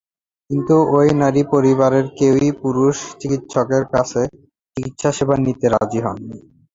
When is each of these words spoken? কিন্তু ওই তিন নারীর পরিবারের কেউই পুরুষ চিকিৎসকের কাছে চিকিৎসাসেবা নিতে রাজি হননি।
কিন্তু 0.49 0.75
ওই 0.95 1.07
তিন 1.09 1.17
নারীর 1.21 1.47
পরিবারের 1.53 2.05
কেউই 2.17 2.49
পুরুষ 2.61 2.97
চিকিৎসকের 3.19 3.83
কাছে 3.93 4.21
চিকিৎসাসেবা 4.77 5.35
নিতে 5.45 5.65
রাজি 5.69 5.99
হননি। 6.05 6.37